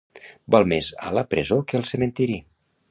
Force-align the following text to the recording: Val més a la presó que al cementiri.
Val 0.55 0.65
més 0.71 0.87
a 1.11 1.13
la 1.19 1.25
presó 1.35 1.61
que 1.71 1.79
al 1.83 1.87
cementiri. 1.93 2.43